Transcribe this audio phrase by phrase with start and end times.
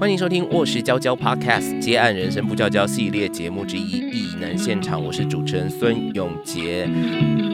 [0.00, 6.86] 欢迎收听《卧室娇娇 Podcast》接案人生不娇娇系列节目之一《异能现场》，我是主持人孙永杰。
[6.86, 7.44] 没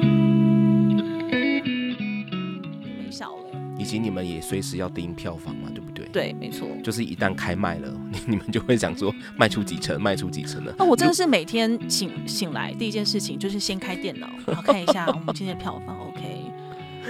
[3.11, 3.37] 笑了。
[3.77, 6.07] 以及你们也随时要盯票房嘛，对不对？
[6.13, 6.69] 对，没错。
[6.85, 10.73] 就是一旦开卖了，你 你们就会想说卖出几成，卖出几成呢？
[10.79, 16.45] 那我真的是每天醒醒来第一件事情就是先开电脑，然 后看一下我们今天的票房 OK。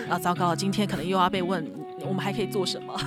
[0.08, 2.98] 啊，糟糕，今天可能又要被问我们还可以做什么。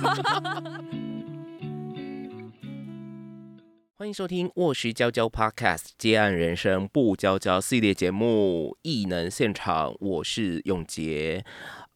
[4.00, 11.44] 欢迎收听《卧室娇娇 Podcast》接案人生不娇娇系列节目《异能现场》，我是永杰。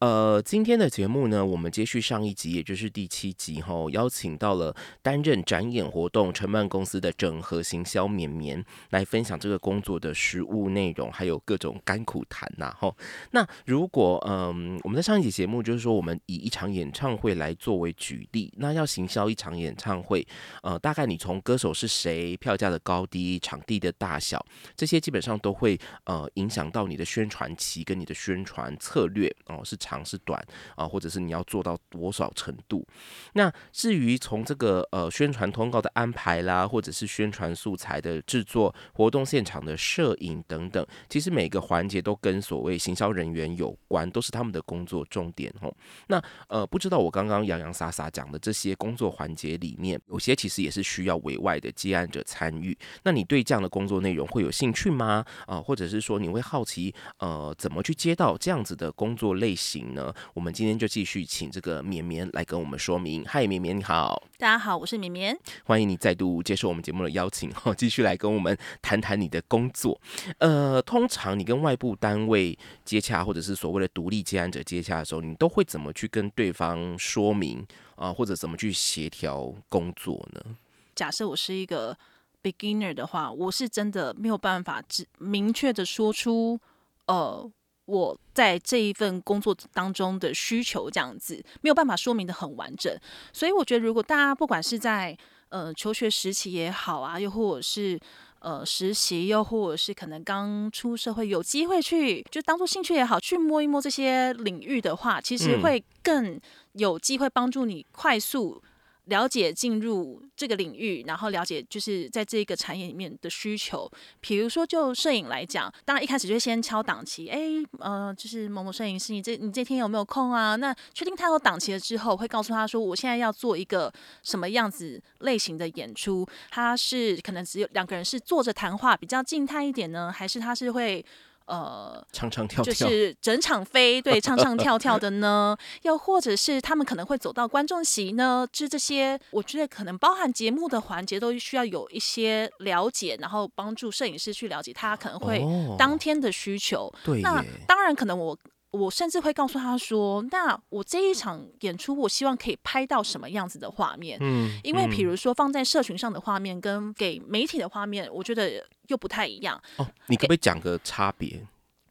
[0.05, 12.95] 呃，今天的节目呢，我们接续上一集，也就是第七集哈，邀请到了担任展演活动承办公司的整合行销绵绵来分享这个工作的实务内容，还有各种甘苦谈呐哈。
[13.31, 20.23] 那如果嗯，我们在上一集节目就是说，我们以一场演唱会来作为举例，那要行销一场演唱会，
[20.61, 29.75] 呃，大概你从歌手是谁、票价的高低、场地的大小，这些基本上都会呃影响到你的宣传期跟你的宣传策略哦，是。
[29.85, 30.43] 长长是短
[30.75, 32.85] 啊，或者是你要做到多少程度？
[33.33, 45.73] 那至于从这个呃宣传通告的安排啦，或者是宣传素材的制作、活动现场的摄影等等，其实每个环节都跟所谓行销人员有关，都是他们的工作重点哦。
[46.07, 52.77] 那呃，不知道我刚刚洋洋洒洒讲的这些工作环节里面，有些其实也是需要委外的接案者参与。
[53.03, 55.25] 那你对这样的工作内容会有兴趣吗？
[55.47, 59.74] 啊，或者是说你会好奇呃怎么去接到这样子的工作类型？
[59.81, 63.23] 呢，我们今天就继续请这个绵绵来跟我们说明。
[63.25, 69.99] 嗨，绵绵你好，大家好，我是绵绵，欢迎你再度接受我们节目的邀请，哈，继续来跟我们谈谈你的工作。
[70.37, 77.65] 呃，通常你跟外部单位接洽，或者是所谓的独立接案者接洽的时候，你都会怎么去跟对方说明
[77.95, 80.55] 啊，或者怎么去协调工作呢？
[80.95, 81.97] 假设我是一个
[82.41, 86.59] beginner 的话，我是真的没有办法只明确的说出，
[87.07, 87.51] 呃。
[87.85, 92.97] 我在这一份工作当中的需求，这样子没有办法说明的很完整，
[93.31, 95.17] 所以我觉得，如果大家不管是在
[95.49, 97.99] 呃求学时期也好啊，又或者是
[98.39, 106.39] 呃实习，又或者是可能刚出社会有机会去，就当做兴趣也好，去摸一摸这些领域的话，其实会更
[106.73, 108.61] 有机会帮助你快速。
[109.05, 113.89] 了解进入这个领域，然后了解就是在这个产业里面的需求。
[114.19, 117.39] 比如说，就摄影来讲，当然一开始就先敲档期，哎，
[117.79, 120.55] 呃，就是某某摄影师，你这你这天有没有空啊？
[120.55, 126.27] 那确定他有档期了之后，会告诉他说，我现在要做一个什么样子类型的演出。
[126.49, 131.05] 他是可能只有两个人是坐着谈话，比较静态一点呢，还是他是会？
[131.47, 145.45] 呃，唱唱跳跳，就是整场飞，对，唱唱跳跳的呢， 又或者是他们可能会走到观众席呢，就这些，我觉得可能包含节目的环节都需要有一些了解，然后帮助摄影师去了解他可能会
[145.77, 146.91] 当天的需求。
[147.03, 148.37] 对，那当然可能我。
[148.75, 154.17] 我甚至会告诉他说：“那我这一场演出，我希望可以拍到什么样子的画面？
[154.21, 159.59] 嗯，因为比如说放在社群上的画面跟给媒体的画面，我觉得又不太一样。
[159.77, 161.41] 哦，你可不可以讲个差别？”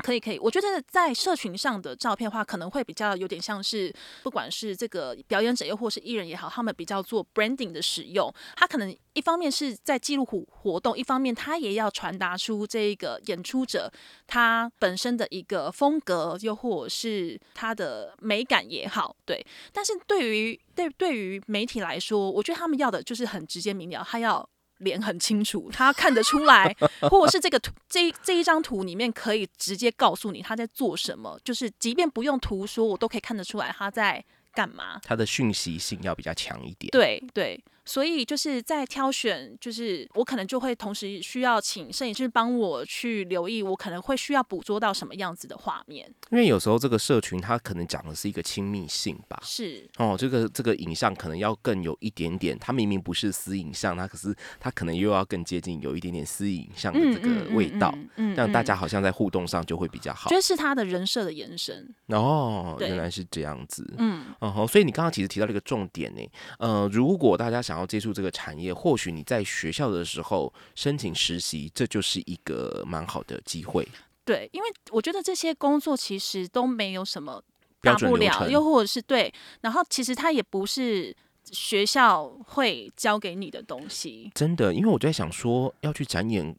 [0.04, 3.90] 可以可以，我觉得在社群上的照片的话，可能会比较有点像是，
[4.22, 8.30] 不管是这个表演者又或是艺人也好，他们比较做 branding 的使用。
[8.54, 13.90] 他可能一方面是在记录活活动，一方面他也要传达出这个演出者
[14.26, 19.16] 他本身的一个风格，又或者是他的美感也好。
[19.24, 19.42] 对，
[19.72, 24.46] 但是对于对对于媒体来说，我觉得他们要的就是很直接明了，他要。
[24.78, 26.74] 脸很清楚，他看得出来，
[27.10, 35.00] 或者是这个图这这一张图里面可以直接告诉你他在做什么，就是即便不用图说，我都可以看得出来他在干嘛。
[35.02, 36.90] 他的讯息性要比较强一点。
[36.90, 37.62] 对对。
[37.84, 46.10] 所以就是在挑选，就是我可能就会同时需要请摄影师帮我去留意，我可能会需要捕捉到什么样子的画面。
[46.30, 57.94] 因为有时候这个社群它可能讲的是一个亲密性吧，是哦，这个这个影像可能要更有一点点，它明明不是私影像，它可是它可能又要更接近有一点点私影像的这个味道，
[58.34, 60.30] 让大家好像在互动上就会比较好。
[60.30, 66.22] 觉得是他的人设的延伸哦，原来是这样子，嗯，哦，所以你刚刚其实提到了一个重点呢，
[66.58, 67.73] 呃，如果大家想。
[67.74, 73.86] 想要接触这个产业，或许你在学校的时候申请实习，这就是一个蛮好的机会。
[74.24, 77.42] 对，因为我觉得这些工作其实都没有什么
[77.80, 81.14] 大不了，又或者是对，然后其实它也不是
[81.50, 84.30] 学校会教给你的东西。
[84.36, 86.56] 真的，因为我在想说，要去展演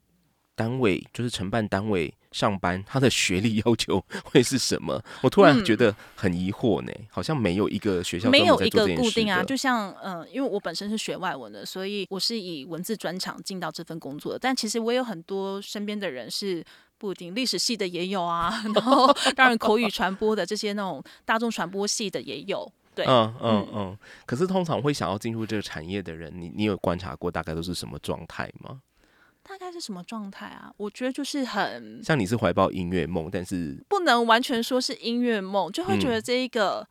[0.56, 5.00] 单位，就是承办单位上班，他的学历 要求会是什么？
[5.22, 9.44] 我突然觉得很疑惑呢，好像没有一个学校没有一个固定啊。
[9.44, 14.38] 就像嗯，因为我本身是学外文的，所以我是以文字专长进到这份工作的。
[14.38, 16.64] 但其实我有很多身边的人是
[16.98, 22.66] 不一定，历史系的也有啊， 然后当然口语传播的这些那种大众传播系的也有。
[22.94, 23.98] 对，嗯嗯嗯。
[24.24, 28.80] 可是通常会想要进入这个产业的人，你你有观察过大概都是什么状态吗？
[29.46, 30.72] 大概是什么状态啊？
[30.76, 36.86] 我觉得就是很像你是怀抱音乐梦，但是不能完全说是音乐梦，就会觉得这一个，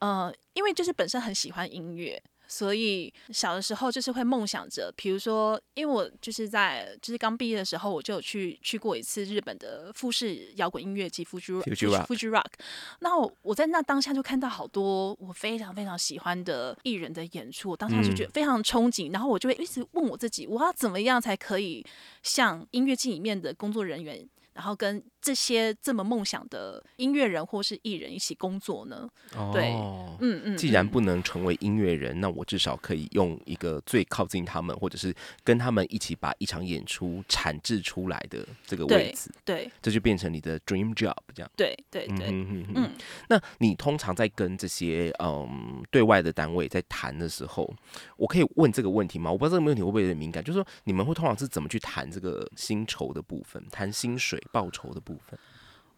[0.00, 2.20] 呃，因为就是本身很喜欢音乐。
[2.46, 12.52] 所以小的时候就是会梦想着，比如说，因为我就是在就是刚毕业的时候，我就有去去过一次日本的富士摇滚音乐季 Fuji Fuji Rock。
[13.00, 21.84] 那我我在那当下就看到好多我非常非常喜欢的艺人的演出，我当下就觉得非常憧憬，然后我就会一直问我自己，我要怎么样才可以
[22.22, 24.28] 像音乐季里面的工作人员。
[24.54, 29.08] 然后跟这些这么梦想的音乐人或是艺人一起工作呢？
[29.54, 29.72] 对，
[30.20, 30.54] 嗯嗯。
[30.54, 39.30] 既然不能成为音乐人，那我至少可以用一个最靠近他们，或者是跟他们一起把一场演出产制出来的这个位置。
[39.46, 41.50] 对，这就变成你的 dream job，这样。
[41.56, 42.26] 对对对。
[42.26, 42.90] 嗯嗯嗯。
[43.30, 47.74] 那你通常在跟这些嗯对外的单位在谈的时候，
[48.18, 49.32] 我可以问这个问题吗？
[49.32, 54.34] 我不知道这个问题会不会有点敏感，就是说你们会通常是怎么去谈这个薪酬的部分，谈薪水？
[54.52, 55.13] 报酬的部分，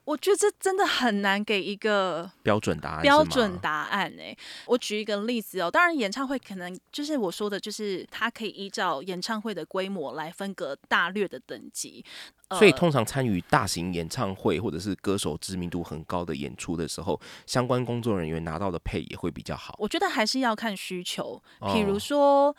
[0.04, 3.02] 我觉得这真的很难给一个标准答案。
[3.02, 4.36] 标准答案哎，
[4.66, 12.04] 我举一个例子哦，当然演唱会可能就是我说的，就是它可以依照演唱会的规模来分隔大略的等级。
[12.50, 19.74] 所以通常参与大型演唱会或者是歌手知名度很高的演出的时候，相关工作人员拿到的配也会比较好。
[19.80, 21.42] 我觉得还是要看需求，
[21.72, 22.54] 比如说。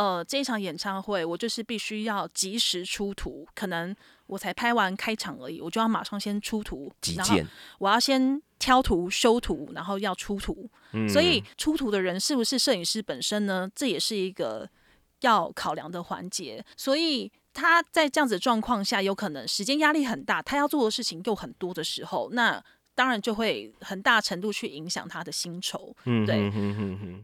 [0.00, 3.94] 呃，这一场演唱会，我就是必须要及时出图，可能
[4.26, 7.36] 我才拍完开场而已，我就要马上先出图，然后
[7.78, 10.70] 我要先挑图、修图，然后要出图。
[11.06, 13.70] 所以出图的人是不是摄影师本身呢？
[13.74, 14.66] 这也是一个
[15.20, 16.64] 要考量的环节。
[16.78, 22.64] 所以他在这样子的状况下，有可能时间压力很大，他要做的事情又很多的时候，那。
[23.00, 26.52] 当然就会很大程度去影响他的薪酬，对，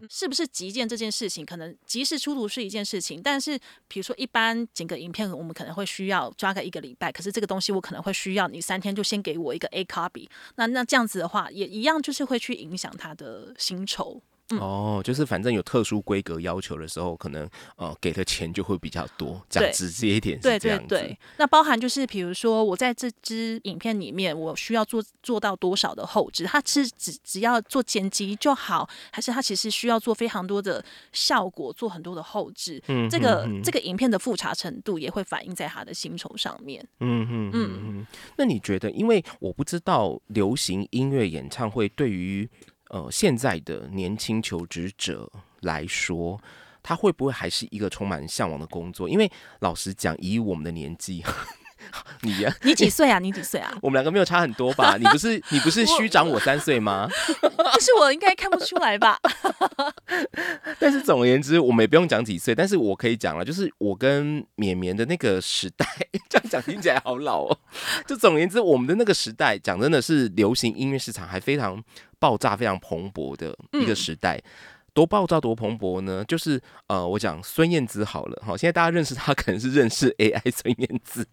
[0.08, 14.23] 是不是急件这件事情，可能及时出炉是一件事情，但是比如说一般整个影片，我们可能会需要抓个一个礼拜，可是这个东西我可能会需要你三天就先给我一个 A copy，那那这样子的话，也一样就是会去影响他的薪酬。
[14.51, 21.19] 哦，就是反正有特殊规格要求的时候，可能呃给的钱就会比较多，讲直接一点，对对对。
[21.37, 32.81] 那包含就是比如说我在这支影片里面，我需要做做到多少的后置，它是只只要做剪辑就好，还是它其实需要做非常多的效果，做很多的后置？
[32.87, 36.87] 嗯，这个这个影片的复查程度也会反映在他的薪酬上面。
[37.01, 38.07] 嗯嗯嗯嗯。
[38.37, 42.49] 那你觉得，因为我不知道流行音乐演唱会对于。
[42.91, 45.31] 呃，现在的年轻求职者
[45.61, 46.41] 来说，
[46.83, 49.09] 他会不会还是一个充满向往的工作？
[49.09, 49.31] 因为
[49.61, 51.25] 老实讲，以我们的年纪，
[52.23, 53.19] 你呀，你几岁啊？
[53.19, 53.77] 你几岁啊？
[53.83, 54.97] 我们两个没有差很多吧？
[54.97, 57.09] 你不是你不是虚长我三岁吗？
[57.43, 59.19] 不是我应该看不出来吧？
[60.79, 65.87] 但是总而言之，我们也不用讲几岁，但是我可以讲了，就是我跟绵绵的那个时代，
[66.29, 67.59] 这样讲听起来好老哦。
[68.06, 71.83] 就总而言之，我们的那个时代，讲真的是流行音乐市场还非常。
[72.19, 74.43] 爆炸非常蓬勃的一个时代，
[74.93, 76.25] 多爆炸多蓬勃呢？
[76.25, 81.26] 就是呃，我讲孙燕姿好了，好，现在大家认识她可能是认识 AI 孙燕姿，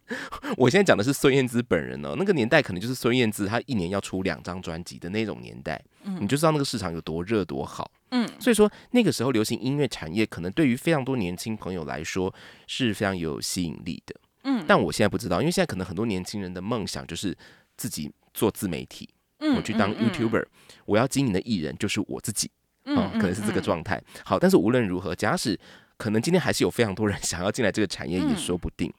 [0.57, 2.15] 我现在讲的是孙燕姿本人哦。
[2.17, 5.81] 那个年代可能就是孙燕姿她一年要出两张专辑的那种年代，
[6.19, 7.89] 你就知道那个市场有多热多好。
[8.10, 12.31] 嗯，所以说那个时候流行音乐产业可能对于非常多年轻朋友来说
[12.67, 14.15] 是非常有吸引力的。
[14.43, 17.36] 嗯，但我现在不知道，因为现在可能很多年轻人的梦想就是
[17.77, 19.10] 自己做自媒体。
[19.55, 20.45] 我去当 YouTuber，
[20.85, 22.50] 我要经营的艺人就是我自己，
[22.85, 24.01] 嗯，可能是这个状态。
[24.23, 25.59] 好，但是无论如何，假使
[25.97, 28.93] 可能今天还是有非常多人 想要进来这个产业，也说不定。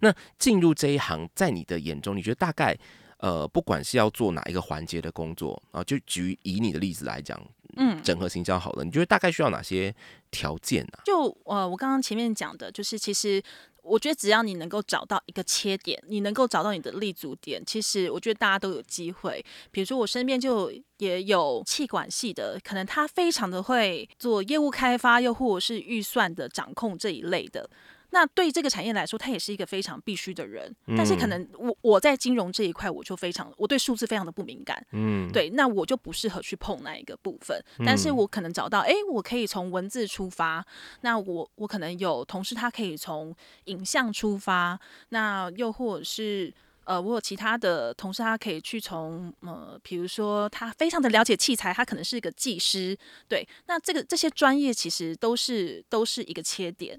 [0.00, 2.76] 那进入这一行，在你的眼中，你觉得大概
[3.18, 7.40] 呃，不管是要做哪一个环节的工作啊，就举以你的例子来讲，
[7.76, 9.94] 嗯，整合行销好了，你觉得大概需要哪些
[10.30, 10.98] 条件呢？
[11.04, 13.42] 就呃，我刚刚前面讲的，就是其实。
[13.82, 19.44] 我觉得只要你能够找到一个切点，你能够找到你的立足点，其实我觉得大家都有机会。
[19.70, 27.68] 比如说我身边就也有气管系的，可能他非常的会做业务开发，又或者是预算的掌控这一类的。
[28.10, 30.74] 那对这个产业来说，他也是一个非常必须的人。
[30.96, 34.84] 但是可能我我在金融这一块，我就非常我对数字非常的不敏感。
[34.92, 37.62] 嗯，对，那我就不适合去碰那一个部分。
[37.84, 40.64] 但是我可能找到，哎，我可以从文字出发。
[41.02, 44.78] 那我我可能有同事，他可以从影像出发。
[45.10, 46.52] 那又或者是。
[46.84, 52.98] 呃，我有其他的同事，他可以去从呃，比如说他非常的了解器材，他可能是一个技师，
[53.28, 56.98] 对，那这个这些专业其实都是都是一个切点。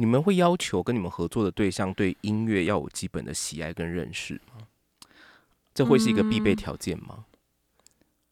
[0.00, 4.66] 你们会要求跟你们合作的对象对音乐要有基本的喜爱跟认识吗？
[5.74, 7.26] 这会是一个必备条件吗？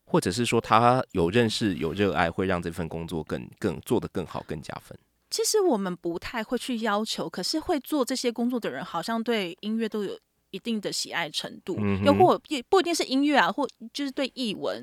[0.06, 4.98] 或者是说他有认识有热爱，会让这份工作更更做得更好更加分？
[5.28, 10.18] 其实我们不太会去要求，可是会做这些工作的人，好像对音乐都有。
[10.50, 14.82] 一定的喜爱程度，又或也不一定是音乐啊，或就是对译文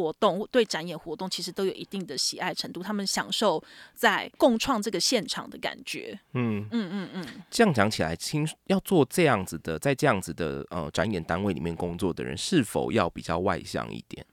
[0.00, 2.82] 活动、对展演活动，其实都有一定的喜爱程度。
[2.82, 3.62] 他们享受
[3.94, 6.18] 在共创这个现场的感觉。
[6.32, 7.26] 嗯嗯嗯嗯。
[7.50, 14.24] 这样讲起来，听要做这样子的，在这样子的呃展演单位里面工作的人，是否要比较外向一点？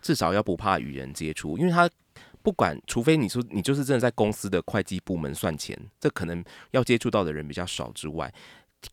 [0.00, 1.90] 至少要不怕与人接触，因为他
[2.42, 8.32] 不管，除非你说你就是真的在公司的会计部门算钱，这可能要接触到的人比较少之外。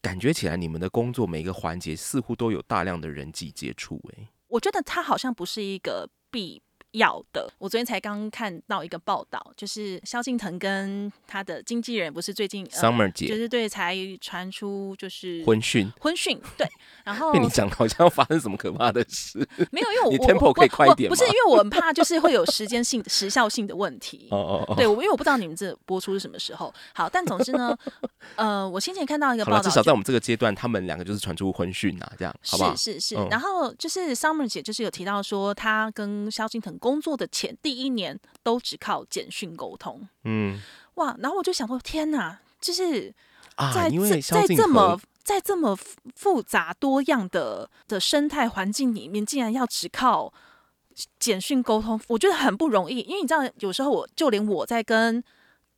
[0.01, 3.99] 感觉起来，你们的工作每一个环节似乎都有大量的人际接触。
[4.13, 6.61] 诶，我觉得它好像不是一个必。
[6.91, 16.67] 要的，我昨天才刚看到一个报道，就是萧敬腾跟他的经纪人不是最近 Summer 姐，就是对才传出就是婚讯，婚讯对，
[17.05, 19.37] 然后被你讲好像要发生什么可怕的事，
[19.71, 27.77] 没有，因为我你 tempo 可以快一点，不是因为我很怕就是会有时间性时效性的问题，哦哦哦，对，我因为我不知道你们这播出是什么时候，好，但总之呢，
[28.35, 32.75] 呃，我先前看到一个报道，至少在我们这个阶段，他们两个就是传出婚讯啊，这样，好不好？
[32.75, 37.55] 是是是，然后就是 Summer 姐就是有提到说，她跟萧敬腾工作的前。
[37.61, 40.59] 第一年都只靠简讯沟通，嗯，
[40.95, 43.13] 哇，然后我就想说，天哪，就是
[43.73, 43.89] 在
[44.21, 45.77] 在这么在这么
[46.15, 50.33] 复杂多样的的生态环境里面，竟然要只靠
[51.19, 53.01] 简讯沟通，我觉得很不容易。
[53.01, 55.23] 因为你知道，有时候我就连我在跟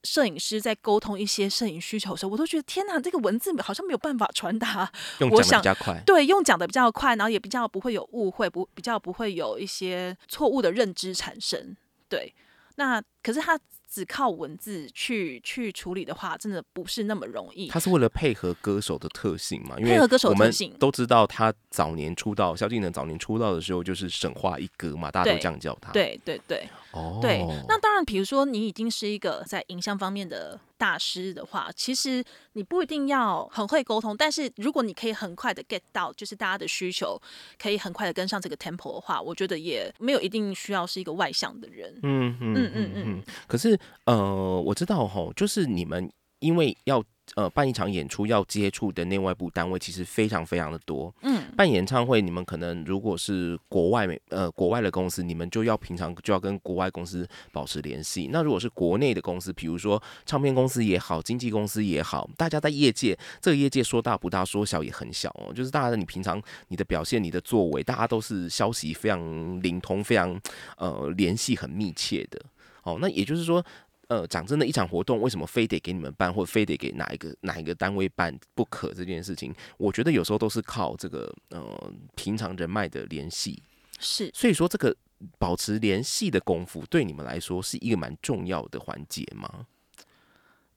[0.03, 4.91] 摄影师在沟通一些摄影需求的时候，我都觉得天哪，这个文字好像没有办法传达。
[5.20, 11.75] 用讲的比较快，对，用讲的比较快，然后也比较不会有误会，不比较不会有一些错误的认知产生。
[12.08, 12.34] 对，
[12.75, 13.60] 那可是他。
[13.92, 17.68] 只靠文字去去处理的话，真的不是那么容易。
[17.68, 19.78] 他是为了配合歌手的特性嘛？
[19.78, 25.92] 因为配合歌手的特性，都知道他早年出道，萧敬腾早年出道的时候就是神话一哥嘛，大家都这样叫他。
[25.92, 27.46] 对对对，哦，对。
[27.68, 32.24] 那当然，比如说你已经是一个在影像方面的大师的话，其实
[32.54, 37.22] 你不一定要很会沟通，但是如果你可以很快的 get 到，就是大家的需求，
[37.62, 41.94] 可以很快的跟上这个 tempo 的话，我觉得也没有一定需要是一个外向的人。
[42.02, 43.24] 嗯嗯嗯嗯嗯。
[43.48, 43.80] 可是。
[44.06, 47.04] 呃，我知道吼，就是你们因为要
[47.36, 51.14] 呃办一场演出，要接触的内外部单位其实非常非常的多。
[51.22, 58.30] 嗯，办演唱会，你们可能如果是国外呃国外的公司，你们就要平常就要跟国外公司保持联系。
[58.32, 65.54] 那如果是国内的公司，比如说唱片公司也好，经纪公司也好，大家在业界这个业界说大不大，说小也很小哦。
[65.54, 70.40] 就是大家的你平常你的表现、你的作为，大家都是消息非常灵通、非常
[70.78, 72.42] 呃联系很密切的。
[72.84, 73.64] 哦，那也就是说。
[74.12, 78.94] 呃，讲真的，一场活动为什么非得给你们办，或非得给哪一个哪一个单位办不可？
[78.94, 83.63] 这件事情，我觉得有时候都是靠这个呃平常人脉的联系。
[84.01, 84.94] 是，所以说这个
[85.39, 89.65] 保持联系的功夫，对你们来说是一个蛮重要的环节吗？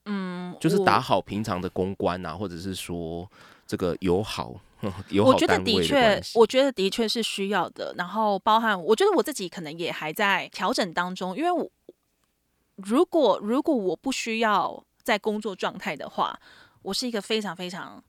[0.05, 3.29] 嗯，就是打好平常的公关啊，或者是说
[3.67, 4.55] 这个友好
[5.11, 7.93] 友好我觉得的确，我觉得的确是需要的。
[7.99, 11.69] 然后包含，我觉得我自己可能也还在调整当中，因为我。
[12.77, 16.39] 如果如果我不需要在工作状态的话，
[16.83, 18.03] 我是一个非常非常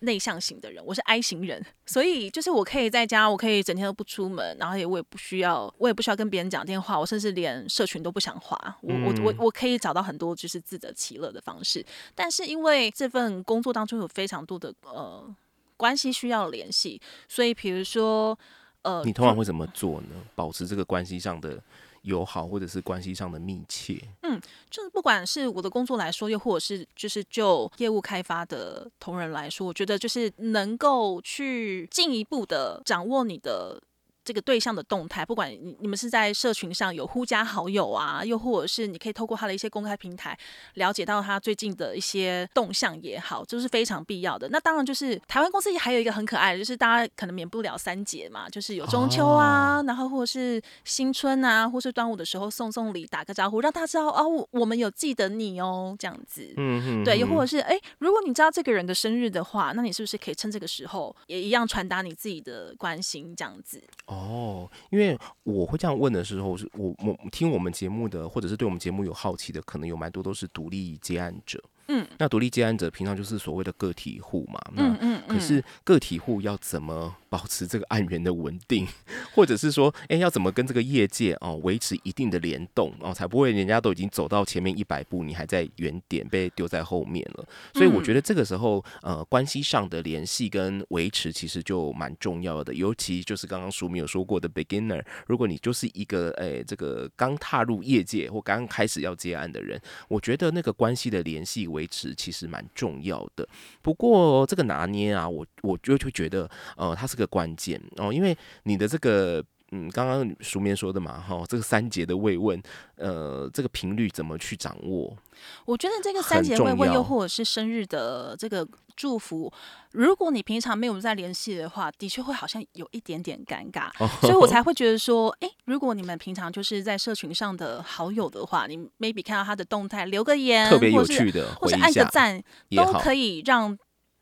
[0.00, 11.84] 内向型的人，我是 I 型人，所以就是我可以在家，我可以整天都不出门，然后也我也不需要，我也不需要跟别人讲电话，我甚至连社群都不想滑，我我我我可以找到很多就是自得其乐的方式。
[12.14, 15.34] 但是因为这份工作当中有非常多的呃
[15.78, 18.38] 关系需要联系，所以比如说
[18.82, 20.08] 呃，你通常会怎么做呢？
[20.34, 21.58] 保持这个关系上的。
[22.04, 33.82] 友好或者是关系上的密切，嗯，就是不管是我的工作来说，又或者是就是就业务开发的同仁来说，我觉得就是能够去进一步的掌握你的
[34.24, 40.36] 这个对象的动态，不管你你们是在社群上有互加好友啊，又或者是你可以透过他的一些公开平台
[40.74, 44.48] 了解到他最近的一些动向也好，这是非常必要的。
[44.48, 56.52] 那当然就是台湾公司还有一个很可爱的，就是大家可能免不了三节嘛，就是有中秋啊，然后或者是新春啊，或是端午的时候送送礼，打个招呼，让大家知道哦，我们有记得你哦，这样子。
[56.56, 57.04] 嗯嗯。
[57.04, 63.82] 对，又或者是哎，如果你知道这个人的生日的话，那你是不是可以趁这个时候也一样传达你自己的关心，这样子？
[64.14, 71.62] 哦，因为我会这样问的时候，是我我听我们节目的，或者是对我们节目有好奇的，可能有蛮多都是独立接案者。
[71.88, 74.60] 嗯，那独立接案者平常就是所谓的个体户嘛。
[74.76, 75.20] 嗯。
[75.28, 78.86] 可是个体户要怎么保持这个案源的稳定，
[79.34, 87.44] 或者是说，哎，要怎么跟这个业界哦维持一定的联动哦，才不会人家都已经走到前面一百步，你还在原点被丢在后面了。
[87.74, 92.72] 所以我觉得这个时候，呃，关系上的联系跟维持其实就蛮重要的。
[92.74, 101.66] 尤其就是刚刚书明有说过的 beginner，如果你就是一个哎这个刚踏入业界或刚开始要接案的人，我觉得那个关系的联系。
[101.74, 103.46] 维持其实蛮重要的，
[103.82, 107.78] 不过这个拿捏啊，我我就会觉得，呃，它是个关键。
[107.96, 109.44] 哦，因为你的这个，
[109.76, 112.62] 嗯，刚刚书面说的嘛，哈，这个三节的慰问，
[112.94, 115.16] 呃，这个频率怎么去掌握？
[115.64, 118.64] 我觉得这个三节慰问，又或者是生日的这个
[118.94, 119.52] 祝福，
[119.90, 123.90] 如果你平常没有在联系的话，的确会好像有一点点尴尬，
[124.20, 132.40] 所以我才 会觉得说，哎，如果你们平常就是在社群上的好友的话，你 maybe 看到他的动态留个言，特别有趣的，或者按个赞，
[132.76, 133.76] 都可以让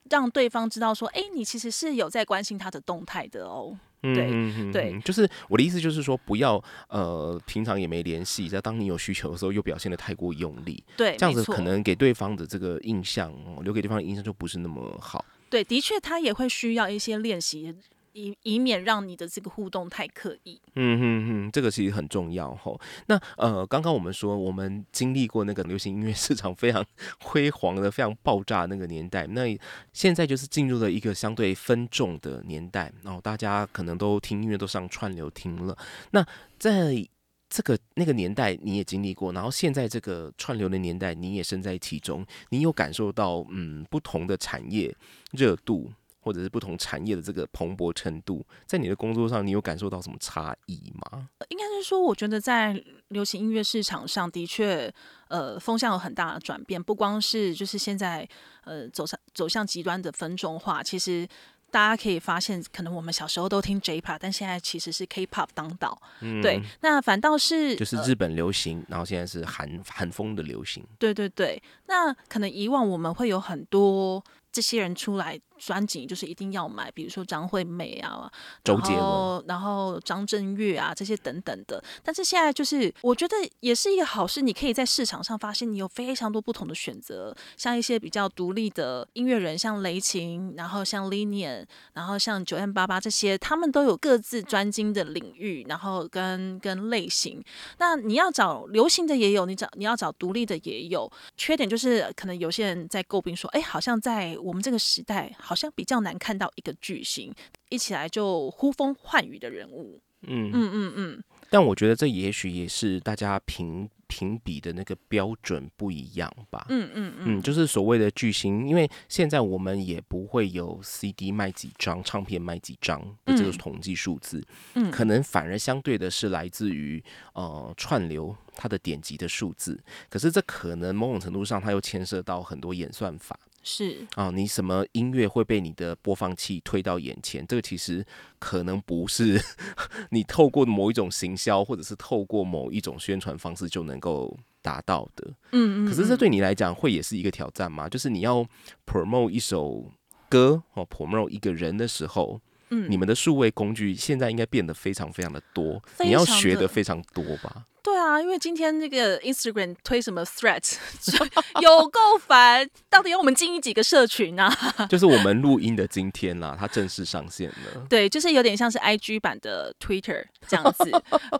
[0.08, 3.76] 让对方知道说，哎，你其实是有在关心他的动态的哦。
[4.02, 13.32] 对对，就是我的意思，就是说不要呃，平常也没联系，在当你有需求的时候，又表现的太过用力，对，这样子可能给对方的这个印象，
[13.62, 15.24] 留给对方的印象就不是那么好。
[15.48, 17.74] 对，的确，他也会需要一些练习。
[18.12, 20.60] 以以免让你的这个互动太刻意。
[20.74, 22.80] 嗯哼哼，这个其实很重要吼。
[23.06, 26.84] 那呃，刚刚我们说我们经历过那个流行音乐市场非常
[27.20, 29.58] 辉煌的、非常爆炸那个年代，那
[29.92, 32.92] 现在就是进入了一个相对分众的年代。
[33.02, 35.76] 然后大家可能都听音乐都上串流听了。
[36.10, 36.24] 那
[36.58, 37.06] 在
[37.48, 44.94] 这个那个年代你也经历过，然后现在这个串流的年代你也身在其中，你有感受到嗯不同的产业
[45.32, 45.90] 热度？
[46.22, 51.28] 或者是不同产业的这个蓬勃程度，在你的工作上，你有感受到什么差异吗？
[51.48, 54.92] 应该是说，我觉得在流行音乐市场上的确，
[55.28, 56.80] 呃，风向有很大的转变。
[56.80, 58.26] 不光是就是现在，
[58.64, 61.26] 呃，走上走向极端的分众化，其实
[61.70, 66.00] 大家可以发现，可能我们小时候都听 J-Pop，但现在其实是 K-Pop 当道。
[66.20, 66.62] 嗯，对。
[66.82, 70.84] 那反倒是就是日本流行，然后现在是韩韩风的流行。
[70.98, 71.60] 对对对。
[71.86, 75.40] 那可能以往我们会有很多这些人出来。
[75.64, 78.28] 专辑就是一定要买，比如说张惠妹啊，
[78.64, 81.82] 周杰伦，然后张震岳啊这些等等的。
[82.02, 97.40] 但是现在就是，我觉得也是一个好事，你可以在市场上发现你有非常多不同的选择，像一些比较独立的音乐人，像雷琴，然后像 Linian，然后像九 M 八八这些，他们都有各自专精的领域，然后跟跟类型。
[97.78, 101.08] 那你要找流行的也有，你找你要找独立的也有。
[101.36, 105.32] 缺点就是可能有些人在诟病说，哎，好像在我们这个时代。
[105.38, 107.34] 好像比较难看到一个巨星
[107.68, 110.00] 一起来就呼风唤雨的人物。
[110.24, 111.24] 嗯嗯嗯嗯。
[111.50, 116.64] 但我觉得这也许也是大家评评比的那个标准不一样吧。
[116.68, 117.42] 嗯嗯嗯。
[117.42, 124.42] 就是所谓的巨星，因为现在我们也不会有 CD 卖几张、唱片卖几张的这个统计数字。
[124.74, 124.90] 嗯。
[124.92, 127.02] 可能反而相对的是来自于
[127.34, 129.82] 呃串流它的点击的数字。
[130.08, 133.38] 可是这可能某种程度上，它又牵涉到很多演算法。
[133.62, 137.46] 是啊，你什么音乐会被你的播放器推到眼前？
[137.46, 138.04] 这个其实
[138.38, 139.40] 可能不是
[140.10, 145.30] 你透过某一种行销，或者是透过某一种宣传方式就能够达到的。
[145.52, 145.86] 嗯嗯。
[145.86, 147.88] 可是这对你来讲会也是一个挑战吗？
[147.88, 148.44] 就是你要
[148.84, 149.90] promote 一首
[150.28, 157.66] 歌哦，promote 一个人的时候，嗯，你们的数位工具现在应该变得非常非常的多，你要学的非常多吧？
[157.82, 160.76] 对啊，因为今天那个 Instagram 推什么 Threat，
[161.60, 164.48] 有够烦，到底要我们经营几个社群啊？
[164.88, 167.86] 就是我们录音的今天啦，它正式上线了。
[167.90, 170.90] 对，就是有点像是 IG 版的 Twitter 这样子。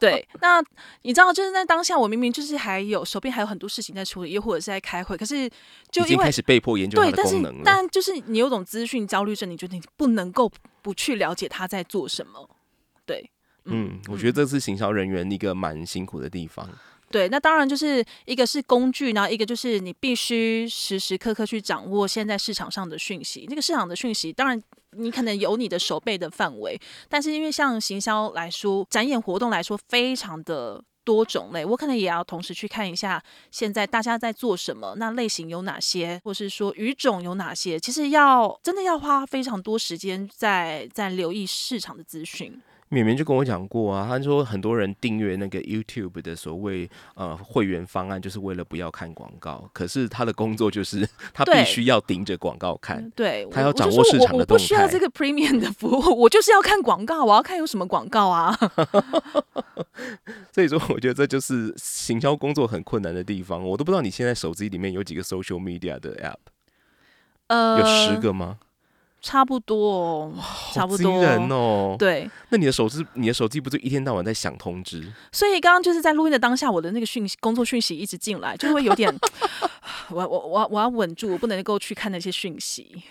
[0.00, 0.60] 对，那
[1.02, 5.48] 你知道，就是在当下，我明明就是还有手边还有很多事情在处理，又或者是在开会，可是
[5.92, 7.62] 就因为开始被迫研究它的功能了。
[7.64, 10.50] 但就是你有种资讯焦虑症，你觉得你不能够
[10.82, 12.50] 不去了解他在做什么？
[13.06, 13.30] 对。
[13.64, 16.68] 嗯，我觉得这是行销人员一个蛮辛苦的地方。
[17.10, 23.46] 对，那当然就是一个是工具，然后一个就是你必须时时刻刻去掌握现在市场上的讯息。
[23.48, 30.82] 那个市场的讯息，当然你可能有你的手背的范围，但是因为像行销来说，展演活动来说，非常的。
[31.04, 33.20] 多种类，我可能也要同时去看一下
[33.50, 42.56] 现在大家在做什么，那类型有哪些，或是说语种有哪些，其实要真的要花非常多时间在在留意市场的资讯。
[42.92, 49.66] 绵绵就跟我讲过啊，他说很多人订阅那个 YouTube 的所谓呃会员方案，就是为了不要看广告。
[49.72, 54.58] 可是他的工作就是 他必须要盯着广告看，对他要掌握市场的动态。
[54.58, 58.54] 我不需要这个 Premium 的服务， 我就是要看广告，我要看有什么广告啊。
[60.52, 63.66] 所以说，我觉得这就是行销工作很困难的地方。
[63.66, 66.36] 我都不知道你现在手机里面有几个 Social Media 的 App，
[67.46, 68.58] 呃，有十个吗？
[69.22, 70.34] 差不多，
[70.74, 71.94] 差不多人哦。
[71.96, 75.10] 对，那你的手机，你的手机不就一天到晚在响通知？
[75.30, 79.08] 所以刚刚就是在录音的当下，我的那个讯息、工作讯息一直进来，就会有点，
[80.10, 83.02] 我我我我要稳住，我不能够去看那些讯息。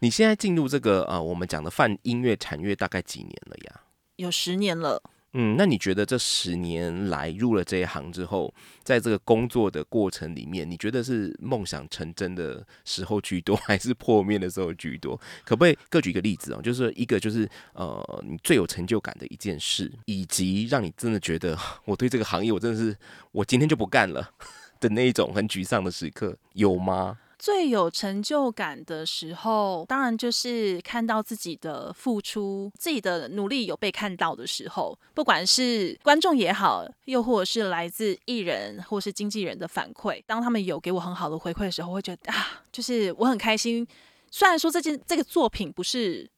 [0.00, 3.80] 你现在进入这个呃，我们讲的泛音乐产业大概几年了呀？
[4.16, 5.00] 有十年了。
[5.38, 15.14] 嗯，那你觉得这十年来入了这一行之后，在这个工作的过程里面，你觉得是梦想成真的时候居多， 还是破灭的时候居多？
[15.44, 16.62] 可不可以各举一个例子哦？
[16.62, 22.96] 就是一个就是呃，你最有成就感的一件事，以及让你真的觉得 我对这个行业我真的是
[23.30, 24.30] 我今天就不干了
[24.80, 27.18] 的那一种很沮丧的时刻，有吗？
[27.38, 34.98] 最有成就感的时候，当然就是看到自己的付出、自己的努力有被看到的时候。
[35.14, 43.86] 不管是观众也好，又或者是来自艺人或是经纪人的反馈，当他们有给我很好的回馈的时候，我会觉得啊，就是我很开心。
[44.30, 46.28] 虽然说这件这个作品不是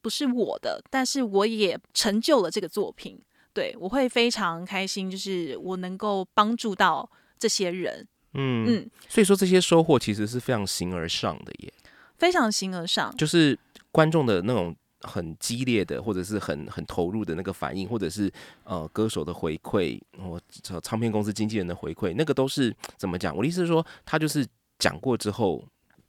[0.00, 3.20] 不是我的，但是我也成就了这个作品。
[3.52, 8.06] 对我会非常开心，就是我能够帮助到这些人。
[8.36, 11.72] 嗯嗯，所以说这些收获其实是非常形而上的耶，
[12.16, 13.58] 非常形而上，就是
[13.90, 18.30] 观众的那种很激烈的，或者是很很投入的那个反应，或者是
[18.64, 20.40] 呃歌手的回馈，我
[20.82, 23.34] 唱片公司经纪人的回馈，那个都是怎么讲？
[23.34, 24.46] 我的意思是说，他就是
[24.78, 25.64] 讲过之后，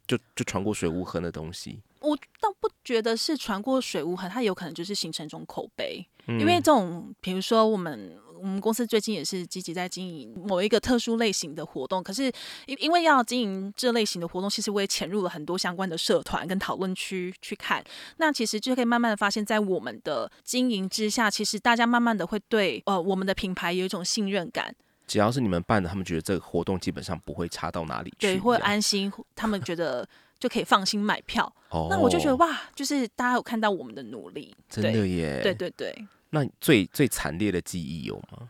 [0.06, 1.80] 就就传过水无痕的东西。
[2.00, 8.16] 我倒不觉得是传过水无痕，它有可能就是形成一种口碑，因为这种比如说我们。
[8.38, 12.24] 我们公司最近也是积极在经营某一个特殊类型的活动，可是
[12.66, 17.82] 因因为要经营这类型的活动，其实我也潜入了很多相关的社团跟讨论区去看。
[18.18, 24.74] 那其实就可以慢慢的发现，在我们的经营之下，其实大家慢慢的会对呃我们的品牌有一种信任感。
[25.06, 30.06] 只要是你们办的，他们觉得这个活动基本上不会差到哪里去，对，会安心，他们觉得
[30.38, 31.50] 就可以放心买票。
[31.70, 36.06] 哦，那我就觉得哇，就是大家有看到我们的努力，真的耶，对对对。
[36.30, 38.48] 那最最惨烈的记忆有吗？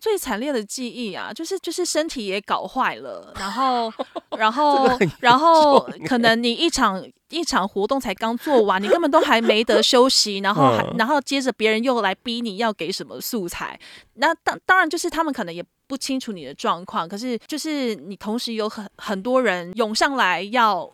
[0.00, 3.92] 最惨烈的记忆啊，就是就是身体也搞坏了，然后
[4.38, 13.78] 然后然后可能你一场一场活动才刚做完，你根本都还没得休息，然后还然后接着别人又来逼你要给什么素材，
[14.14, 20.88] 那当当然就是他们可能也不清楚你的状况，可是就是你同时有很很多人涌上来要。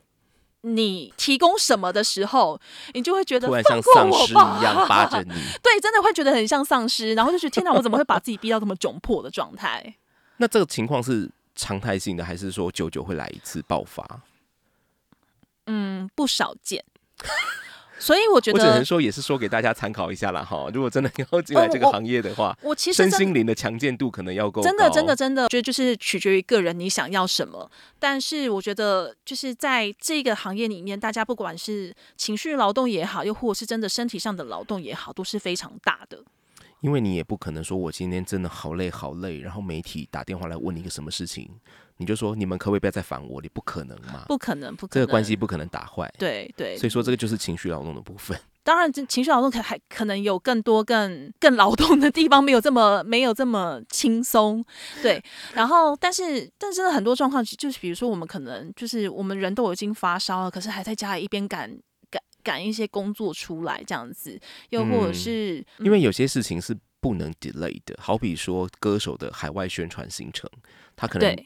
[0.67, 2.59] 你提供什么的时候，
[2.95, 5.29] 你就会觉得突然像丧尸一样扒着你。
[5.63, 9.95] 对，真的会觉得很像丧尸，然后就觉得天哪，我怎么会把自己逼到这么窘迫的状态？
[10.39, 14.23] 那这个情况是常态性的，还是说久久会来一次爆发？
[15.67, 16.85] 嗯，不少见。
[18.05, 20.69] 所以我觉得，我只能说也是说给大家参考一下了哈。
[20.75, 24.61] 如果真的要进来这个行业的话，我其实身心灵的强健度可能要够。
[24.61, 27.71] 真的，真的，真的，觉得就是取决于个人你想要什么。
[27.99, 36.23] 但是我觉得就是在这个行业里面，大家不管是情绪劳动也好，又或者是真的身体上的劳动也好，都是非常大的。
[36.83, 41.49] 因为你也不可能说我今天真的好累好累，然后媒体打电话来问你一个什么事情。
[41.99, 43.41] 你就说你们可不可以不要再烦我？
[43.41, 44.25] 你不可能嘛？
[44.29, 46.13] 不可能，不可能，这个关系不可能打坏。
[46.19, 48.39] 对对，所以说这个就是情绪劳动的部分。
[48.65, 54.65] 当然，这情绪劳动可还可能有更多更更劳动的地方，没有这么没有这么轻松。
[55.03, 55.23] 对，
[55.55, 61.71] 然后但是但是很多状况就是比如说我们可能就是我们人都已经发烧了，可是还在家里一边赶
[62.11, 70.49] 赶赶一些工作出来这样子，又或者是因为有些事情是不能 delay 的，好比说歌手的海外宣传行程，
[70.97, 71.37] 他可能。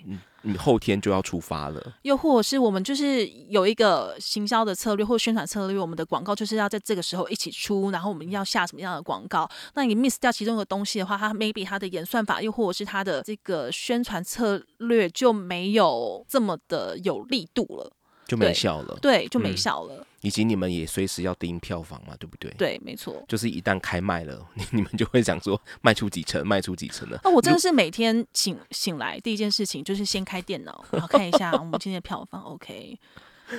[0.43, 9.51] 你后天就要出发了，又或者是我们就是有一个行销的策略或宣传策略，我们的广告就是要在这个时候一起出，然后我们要下什么样的广告？
[9.75, 17.93] 那你 miss 掉其中的东西的话，它 maybe 它的演算法又或者是它的这个宣传策略就没有这么的有力度了。
[18.29, 20.07] 就没效了，对，就没效了。
[20.21, 22.53] 以及你们也随时要盯票房嘛，对不对？
[22.59, 23.25] 对，没错。
[23.27, 27.19] 就是一旦开卖了，你你们就会想说卖出几成，卖出几成了。
[27.25, 32.43] 那我真的是每天醒醒来第一件事情就是先开电脑，然后看一下我们今天的票房。
[32.43, 32.99] OK，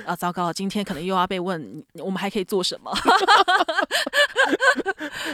[0.04, 2.92] 啊，糟糕，今天可能又要被问，我们还可以做什么？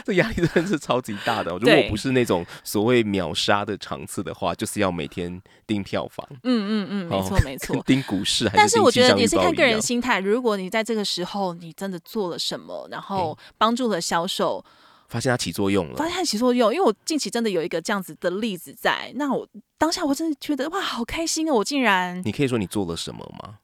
[0.05, 1.51] 这压力真的是超级大的。
[1.59, 6.27] 如果不是那种所谓秒杀的场次的话，就是要每天盯票房。
[6.43, 8.57] 嗯嗯嗯，没错没错，盯股市还是。
[8.57, 10.19] 但是我觉得也是看个人心态。
[10.19, 14.63] 如果你在这个时候你真的做了什么，然后帮助了销售，
[15.09, 16.73] 发现它起作用了，发现它起作用。
[16.73, 21.53] 因为我近期真的有一个这样子的例子在，那我当下我真的觉得哇，好开心啊！
[21.53, 23.55] 我竟然，你可以说你做了什么吗？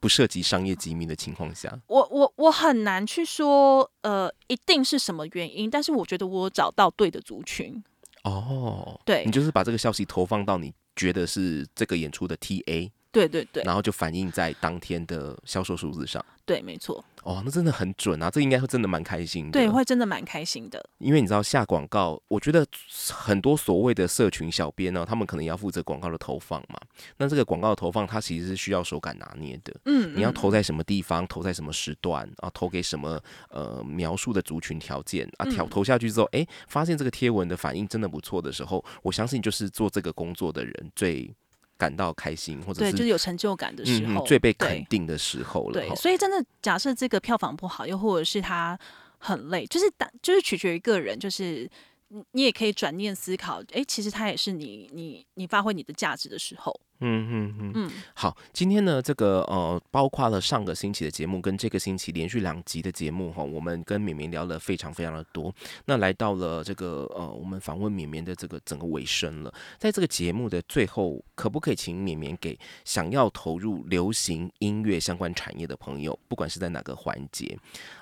[0.00, 7.82] 不涉及商业机密的情况下，我我我很难去说，呃，一定是什么原因，但是我觉得我找到对的族群。
[8.24, 12.90] 哦，对，你就是把这个消息投放到你觉得是这个演出的 TA。
[13.10, 16.24] 对对对，然后就反映在当天的销售数字上。
[16.48, 17.04] 对，没错。
[17.24, 18.30] 哦，那真的很准啊！
[18.30, 19.52] 这应该会真的蛮开心的。
[19.52, 20.82] 对，会真的蛮开心的。
[20.96, 22.66] 因为你知道下广告，我觉得
[23.12, 26.80] 很多所谓的社群小编呢，他们可能要负责广告的投放嘛。
[27.18, 29.78] 那这个广告的投放，它其实是需要手感拿捏的。
[29.84, 30.16] 嗯。
[30.16, 32.50] 你要投在什么地方，投在什么时段啊？
[32.54, 35.44] 投给什么呃描述的族群条件啊？
[35.54, 41.30] 投投下去之后，哎，发现这个贴文的反应真的不错的时候，我相信就是做这个工作的人最。
[41.78, 45.72] 感到开心，或者是就是有成就感的时候，最被肯定的时候了。
[45.72, 48.78] 对，所以真的假设这个票房不好，又或者是他
[49.18, 51.70] 很累，就是当就是取决于个人，就是
[52.08, 56.78] 你你也可以转念思考，哎，其实他也是你你你发挥你的价值的时候。
[57.00, 57.87] 嗯嗯嗯嗯，
[58.20, 65.54] 好，今天呢，这个呃，包括了上个星期的节目跟这个星期连续两集的节目哈，我们跟绵绵聊了非常非常的多。
[65.84, 77.56] 那来到了这个呃，我们访问绵绵的这个整个尾声了，在这个节目的最后，可不可以请绵绵给想要投入流行音乐相关产业的朋友，不管是在哪个环节，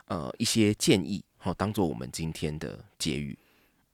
[0.07, 3.39] 呃，一些建议哈，当做我们今天的结语。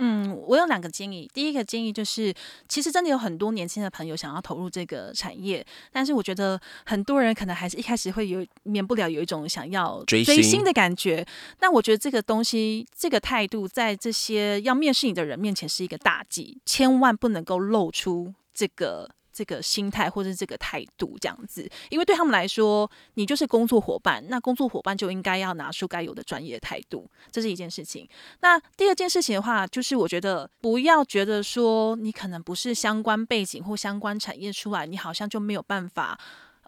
[0.04, 1.30] 嗯，我有两个建议。
[1.32, 2.34] 第一个建议就是，
[2.68, 11.24] 其实真的有很多年轻的朋友想要投入这个产业，但是我觉得很多人可能还是一开始会有免不了有一种想要追星的感觉。
[11.60, 19.08] 那我觉得这个东西，这个态度，在这些要面试你的人面前是一个大忌，千万不能够露出这个。
[19.32, 28.08] 这个心态或者这个态度这样子，因为对他们来说，你就是工作伙伴，那工作伙伴就应该要拿出该有的专业态度，这是一件事情。
[28.40, 36.18] 那第二件事情的话，就是我觉得不要觉得说你可能不是相关背景或相关产业出来，你好像就没有办法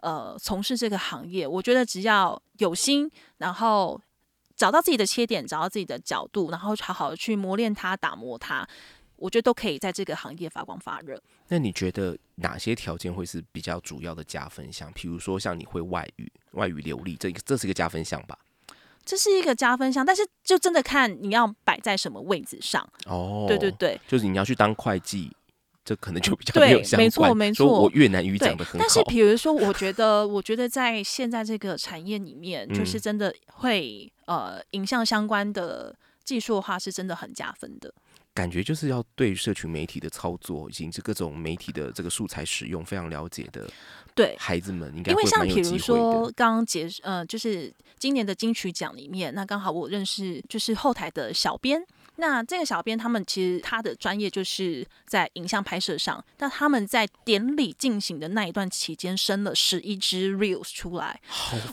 [0.01, 1.47] 呃从事这个行业。
[1.47, 4.01] 我觉得只要有心，然后
[4.55, 8.67] 找到自己的切点，找到自己的角度，然后好好的去磨练它、打磨它。
[9.25, 11.19] 我觉得都可以在这个行业发光发热。
[11.47, 14.91] 那你觉得哪些条件会是比较主要的加分项？
[14.93, 18.37] 比如说像你会外语，外语流利，这这是一个加分项吧？
[19.03, 22.87] 这是一个加分项，但是就真的看你要摆在什么位置上。
[23.07, 25.31] 哦，对对对，就是你要去当会计，
[25.83, 27.03] 这可能就比较没有相关。
[27.03, 28.79] 没错没错，我越南语讲的很好。
[28.79, 37.93] 但是比如说，我觉得，我觉得在现在这个产业里面，就是真的会呃，影像相关的技术的话，是真的很加分的。
[38.35, 43.67] 感觉就是要对社群媒体的操作以及这各种媒体的这个素材使用非常了解的，
[44.13, 51.81] 对孩子们应该因为像比如说刚刚结呃，就是今年的金曲奖里面，那刚好我认识就是后台的小编。
[52.17, 61.19] 那这个小编他们其实他的专业就是在影像拍摄上，但他们在典礼进行的那一段期间生了十一支 reels 出来，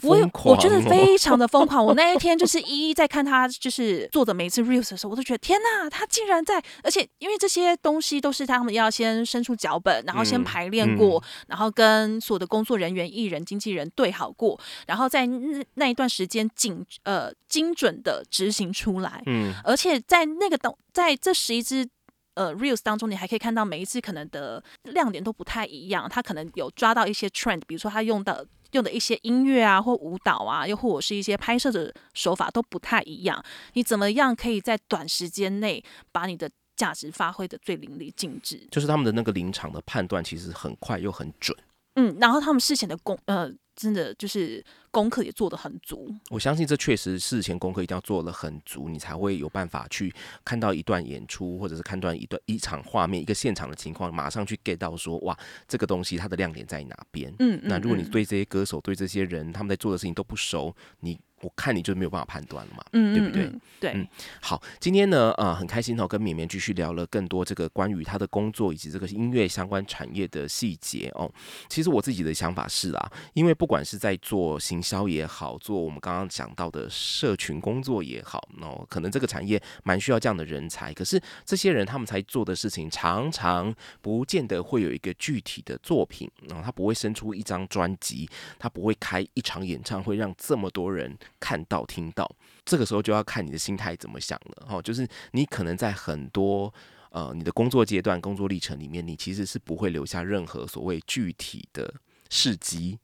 [0.01, 1.85] 我我觉得非常的疯狂。
[1.85, 21.87] 我那一天就是一一在看他就是做的每一次 reels 的时候，我都觉得天呐，他竟然在，而且因为这些东西都是他们要先生出脚本，然后先排练过，然后跟所有的工作人员、艺人、经纪人对好过，然后在那那一段时间紧呃精准的执行出来，嗯，而且在那个当在这十一支
[22.33, 26.09] 呃 reels 当中，你还可以看到每一次可能的亮点都不太一样。
[26.09, 33.45] 他可能有抓到一些 trend，比如说他用的用的一些音乐啊，或舞蹈啊，又或者是一些拍摄的手法都不太一样。
[33.73, 38.67] 你怎么样可以在短时间内把你的价值发挥的最淋漓尽致？
[38.71, 41.55] 就是他们的那个临场的判断其实很快又很准。
[41.93, 43.53] 嗯，然后他们事前的工呃。
[43.75, 50.13] 真的就是功课也做得很足，我相信这确实事前功课一定要做得很足，你才会有办法去
[50.45, 57.33] 看到一段演出，或者是看到一段一场画面、一个现场的情况，马上去 get 到说哇，这个东西它的亮点在哪边。
[57.39, 63.43] 嗯，那如果你对这些歌手、对这些人他们在做的事情都不熟，你我看你就没有办法判断了嘛，嗯，对不对？
[63.43, 63.61] 嗯？
[63.79, 64.07] 对嗯，
[64.41, 71.29] 好，今天呢，呃，很开心哦，跟绵绵继续聊了更多这个关于他的工作以及这个音乐相关产业的细节哦。
[71.67, 80.93] 其实我自己的想法是啊，因为不管是在做行销也好，做我们刚刚讲到的社群工作也好，哦，可能这个产业蛮需要这样的人才。
[80.93, 92.29] 可是这些人他们才做的事情，常常不见得会有一个具体的作品，然、后他不会生出一张专辑，他不会开一场演唱会让这么多人看到听到。
[92.65, 96.73] 这个时候就要看你的心态怎么想了哈，就是你可能在很多
[97.09, 101.93] 呃你的工作阶段、工作历程里面，你其实是不会留下任何所谓具体的
[102.29, 102.97] 事迹，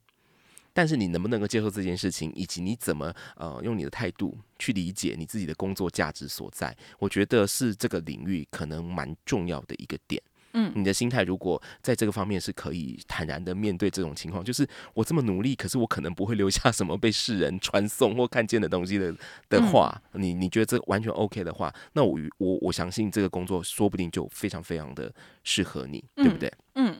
[0.72, 10.22] 但是你能不能够接受这件事情，以及你怎么呃用你的态度去理解你自己的工作价值所在，我觉得是这个领域可能蛮重要的一个点。
[10.52, 10.72] 嗯。
[10.74, 19.14] 你的心态如果在这个方面是可以坦然的面对这种情况，就是我这么努力，可是我可能不会留下什么被世人传颂或看见的东西的
[19.48, 25.12] 的话，你你觉得这完全 OK 的话，那我我我相信这个工作说不定就非常非常的
[25.44, 26.52] 适合你，对不对？
[26.74, 26.96] 嗯，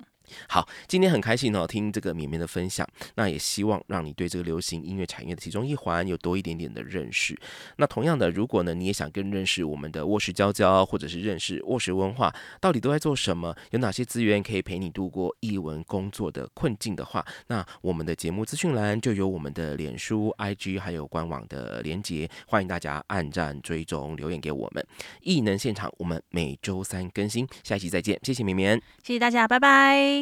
[0.48, 7.38] 好，今天很开心哦，听这个绵绵的分享，那也希望让你对这个流行音乐产业的其中一环有多一点点的认识。
[7.76, 24.86] 那同样的，如果呢你也想更认识我们的卧室娇娇，或者是认识卧室文化到底都在做什么，有哪些资源可以陪你度过译文工作的困境的话，那我们的节目资讯栏就有我们的脸书、IG 还有官网的连接，欢迎大家按赞、追踪、留言给我们。
[25.22, 28.80] 艺能现场，我们每周三更新，下一期再见，谢谢绵绵。
[29.02, 30.19] 谢谢大家，拜拜。